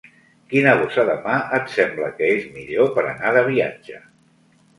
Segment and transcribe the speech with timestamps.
[0.53, 4.03] Quina bossa de mà et sembla que és millor per anar de viatge?